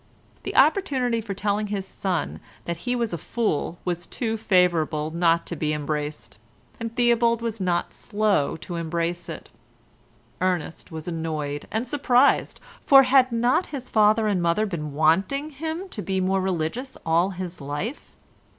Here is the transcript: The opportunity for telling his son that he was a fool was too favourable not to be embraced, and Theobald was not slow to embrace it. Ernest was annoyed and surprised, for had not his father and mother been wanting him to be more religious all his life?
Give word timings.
The 0.41 0.55
opportunity 0.55 1.21
for 1.21 1.35
telling 1.35 1.67
his 1.67 1.85
son 1.87 2.39
that 2.65 2.75
he 2.89 2.95
was 2.95 3.13
a 3.13 3.19
fool 3.19 3.77
was 3.85 4.07
too 4.07 4.35
favourable 4.35 5.11
not 5.11 5.45
to 5.45 5.55
be 5.55 5.73
embraced, 5.73 6.39
and 6.79 6.95
Theobald 6.95 7.43
was 7.43 7.61
not 7.61 7.93
slow 7.93 8.55
to 8.55 8.77
embrace 8.77 9.29
it. 9.29 9.49
Ernest 10.41 10.91
was 10.91 11.07
annoyed 11.07 11.67
and 11.69 11.87
surprised, 11.87 12.59
for 12.83 13.03
had 13.03 13.31
not 13.31 13.67
his 13.67 13.91
father 13.91 14.25
and 14.25 14.41
mother 14.41 14.65
been 14.65 14.91
wanting 14.93 15.51
him 15.51 15.87
to 15.89 16.01
be 16.01 16.19
more 16.19 16.41
religious 16.41 16.97
all 17.05 17.29
his 17.37 17.61
life? 17.61 18.15